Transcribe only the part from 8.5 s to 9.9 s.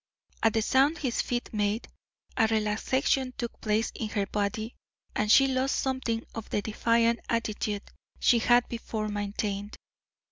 before maintained.